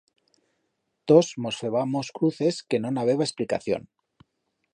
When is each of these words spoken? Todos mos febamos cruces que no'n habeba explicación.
Todos 1.07 1.29
mos 1.43 1.59
febamos 1.61 2.11
cruces 2.17 2.63
que 2.69 2.81
no'n 2.81 2.99
habeba 3.03 3.27
explicación. 3.29 3.83